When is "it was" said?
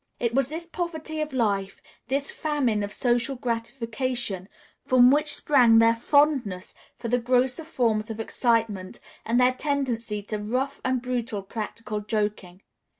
0.19-0.49